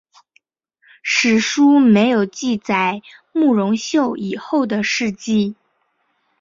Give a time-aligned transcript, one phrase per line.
[1.03, 3.03] 史书没有记载
[3.33, 5.55] 慕容秀以后的事迹。